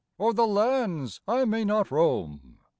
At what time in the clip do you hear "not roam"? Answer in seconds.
1.63-2.57